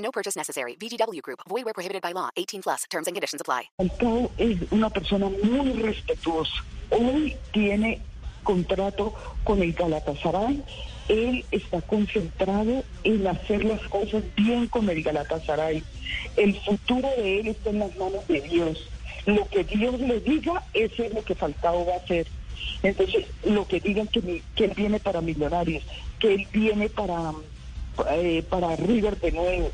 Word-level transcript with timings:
No 0.00 0.10
purchase 0.10 0.36
necessary. 0.36 0.76
VGW 0.76 1.22
Group. 1.22 1.40
Void 1.48 1.64
where 1.64 1.74
prohibited 1.74 2.02
by 2.02 2.12
law. 2.12 2.30
18 2.36 2.62
plus. 2.62 2.84
Terms 2.90 3.06
and 3.06 3.14
conditions 3.14 3.40
apply. 3.40 3.70
Falcao 3.78 4.30
es 4.38 4.58
una 4.70 4.90
persona 4.90 5.28
muy 5.28 5.72
respetuosa. 5.72 6.64
Hoy 6.90 7.36
tiene 7.52 8.00
contrato 8.42 9.14
con 9.44 9.62
el 9.62 9.72
Galatasaray. 9.72 10.62
Él 11.08 11.44
está 11.50 11.80
concentrado 11.82 12.82
en 13.04 13.26
hacer 13.26 13.64
las 13.64 13.80
cosas 13.88 14.22
bien 14.36 14.66
con 14.68 14.88
el 14.88 15.02
Galatasaray. 15.02 15.82
El 16.36 16.58
futuro 16.60 17.08
de 17.16 17.40
él 17.40 17.48
está 17.48 17.70
en 17.70 17.80
las 17.80 17.96
manos 17.96 18.26
de 18.28 18.40
Dios. 18.40 18.88
Lo 19.26 19.46
que 19.48 19.64
Dios 19.64 20.00
le 20.00 20.20
diga, 20.20 20.64
eso 20.72 21.04
es 21.04 21.12
lo 21.12 21.22
que 21.22 21.34
Falcao 21.34 21.84
va 21.86 21.94
a 21.94 21.96
hacer. 21.96 22.26
Entonces, 22.82 23.26
lo 23.44 23.66
que 23.66 23.80
digan 23.80 24.06
que, 24.06 24.42
que 24.54 24.64
él 24.64 24.72
viene 24.74 24.98
para 24.98 25.20
Millonarios, 25.20 25.84
que 26.18 26.34
él 26.34 26.48
viene 26.52 26.88
para, 26.88 27.32
eh, 28.10 28.42
para 28.48 28.76
River 28.76 29.18
de 29.20 29.32
nuevo, 29.32 29.70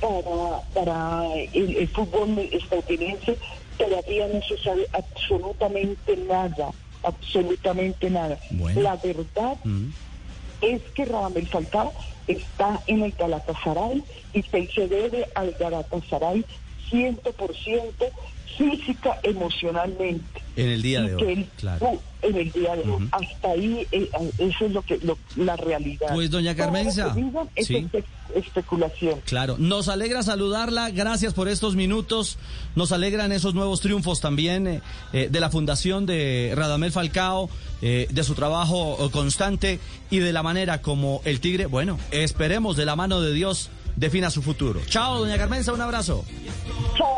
para, 0.00 0.62
para 0.74 1.34
el, 1.52 1.76
el 1.76 1.88
fútbol 1.88 2.38
estadounidense, 2.52 3.36
todavía 3.76 4.28
no 4.28 4.42
se 4.42 4.58
sabe 4.58 4.86
absolutamente 4.92 6.16
nada, 6.16 6.70
absolutamente 7.02 8.10
nada. 8.10 8.38
Bueno. 8.50 8.80
La 8.80 8.96
verdad 8.96 9.56
es 10.60 10.82
que 10.94 11.04
Radamel 11.04 11.46
Falcao 11.46 11.92
está 12.26 12.80
en 12.86 13.02
el 13.02 13.12
Galatasaray 13.12 14.02
y 14.34 14.42
se 14.42 14.88
debe 14.88 15.26
al 15.34 15.52
Galatasaray 15.52 16.44
100% 16.90 17.92
física, 18.56 19.18
emocionalmente. 19.22 20.37
En 20.58 20.68
el 20.70 20.82
día 20.82 21.02
de 21.02 21.14
hoy, 21.14 21.22
él- 21.32 21.48
claro. 21.56 22.00
en 22.22 22.36
el 22.36 22.50
día 22.52 22.74
de 22.76 22.82
hoy. 22.90 23.08
Hasta 23.12 23.48
ahí, 23.50 23.86
eh, 23.92 24.10
eh, 24.12 24.30
eso 24.38 24.66
es 24.66 24.72
lo 24.72 24.82
que 24.82 24.98
lo- 24.98 25.18
la 25.36 25.56
realidad. 25.56 26.08
Pues, 26.12 26.30
doña 26.30 26.54
Carmenza, 26.54 27.14
es 27.54 27.66
sí. 27.66 27.74
espe- 27.74 28.04
especulación. 28.34 29.20
Claro, 29.24 29.56
nos 29.58 29.88
alegra 29.88 30.22
saludarla, 30.22 30.90
gracias 30.90 31.32
por 31.34 31.48
estos 31.48 31.76
minutos, 31.76 32.38
nos 32.74 32.92
alegran 32.92 33.32
esos 33.32 33.54
nuevos 33.54 33.80
triunfos 33.80 34.20
también 34.20 34.66
eh, 34.66 34.80
eh, 35.12 35.28
de 35.30 35.40
la 35.40 35.50
fundación 35.50 36.06
de 36.06 36.52
Radamel 36.56 36.92
Falcao, 36.92 37.48
de 37.80 38.24
su 38.24 38.34
trabajo 38.34 39.08
constante 39.12 39.78
y 40.10 40.18
de 40.18 40.32
la 40.32 40.42
manera 40.42 40.82
como 40.82 41.22
el 41.24 41.38
Tigre, 41.38 41.66
bueno, 41.66 41.96
esperemos 42.10 42.76
de 42.76 42.84
la 42.84 42.96
mano 42.96 43.20
de 43.20 43.32
Dios 43.32 43.70
defina 43.94 44.30
su 44.30 44.42
futuro. 44.42 44.80
Chao, 44.88 45.18
doña 45.20 45.36
Carmenza, 45.38 45.72
un 45.72 45.80
abrazo. 45.80 46.24
Chao 46.96 47.17